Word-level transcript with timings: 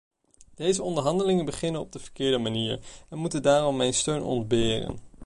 Deze 0.55 0.83
onderhandelingen 0.83 1.45
beginnen 1.45 1.81
op 1.81 1.91
de 1.91 1.99
verkeerde 1.99 2.37
manier 2.37 2.79
en 3.09 3.17
moeten 3.17 3.41
daarom 3.41 3.75
mijn 3.75 3.93
steun 3.93 4.21
ontberen. 4.23 4.99